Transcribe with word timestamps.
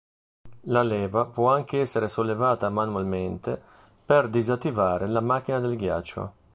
La 0.61 0.81
leva 0.81 1.25
può 1.25 1.53
anche 1.53 1.79
essere 1.79 2.07
sollevata 2.07 2.69
manualmente 2.69 3.61
per 4.03 4.29
disattivare 4.29 5.05
la 5.05 5.21
macchina 5.21 5.59
del 5.59 5.77
ghiaccio. 5.77 6.33